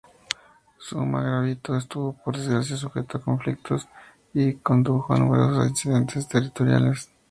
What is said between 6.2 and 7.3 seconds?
territoriales.